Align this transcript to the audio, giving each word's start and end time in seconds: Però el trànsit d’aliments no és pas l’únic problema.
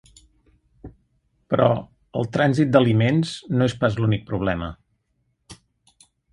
Però 1.55 1.67
el 2.21 2.25
trànsit 2.39 2.73
d’aliments 2.77 3.35
no 3.59 3.69
és 3.73 3.79
pas 3.85 4.01
l’únic 4.01 4.27
problema. 4.33 4.73